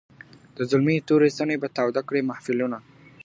د 0.57 0.59
زلمیو 0.69 1.05
توري 1.07 1.29
څڼي 1.37 1.55
به 1.61 1.67
تاوده 1.77 2.01
کړي 2.07 2.21
محفلونه. 2.29 2.77